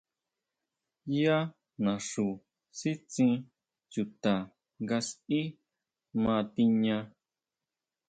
[1.21, 1.37] Yá
[1.83, 2.25] naxú
[2.79, 3.31] sitsín
[3.91, 4.33] chuta
[4.83, 5.41] nga sʼí
[6.23, 6.97] ma tiña.